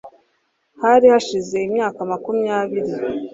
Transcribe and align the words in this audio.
hari 0.81 1.05
hashize 1.13 1.55
imyaka 1.67 1.99
makumyabiri 2.11 2.93